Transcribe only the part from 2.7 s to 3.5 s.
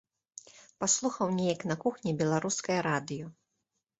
радыё.